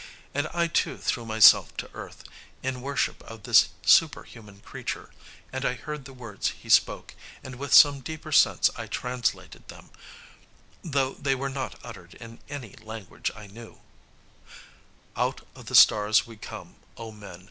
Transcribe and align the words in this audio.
And 0.33 0.47
I 0.47 0.65
too 0.65 0.97
threw 0.97 1.27
myself 1.27 1.77
to 1.77 1.87
earth, 1.93 2.23
in 2.63 2.81
worship 2.81 3.21
of 3.21 3.43
this 3.43 3.67
superhuman 3.85 4.61
creature; 4.61 5.11
and 5.53 5.63
I 5.63 5.75
heard 5.75 6.05
the 6.05 6.11
words 6.13 6.47
he 6.47 6.69
spoke, 6.69 7.13
and 7.43 7.57
with 7.57 7.71
some 7.71 7.99
deeper 7.99 8.31
sense 8.31 8.71
I 8.75 8.87
translated 8.87 9.67
them, 9.67 9.91
though 10.83 11.13
they 11.13 11.35
were 11.35 11.49
not 11.51 11.75
uttered 11.83 12.15
in 12.15 12.39
any 12.49 12.75
language 12.77 13.29
I 13.35 13.45
knew: 13.45 13.79
"Out 15.15 15.45
of 15.53 15.67
the 15.67 15.75
stars 15.75 16.25
we 16.25 16.35
come, 16.35 16.77
O 16.97 17.11
men! 17.11 17.39